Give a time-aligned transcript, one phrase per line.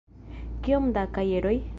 [0.67, 1.57] Kiom da kajeroj?